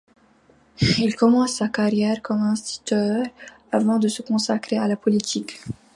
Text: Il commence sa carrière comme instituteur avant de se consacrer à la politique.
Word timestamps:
Il 0.97 1.15
commence 1.15 1.51
sa 1.57 1.67
carrière 1.69 2.23
comme 2.23 2.41
instituteur 2.41 3.23
avant 3.71 3.99
de 3.99 4.07
se 4.07 4.23
consacrer 4.23 4.79
à 4.79 4.87
la 4.87 4.95
politique. 4.95 5.61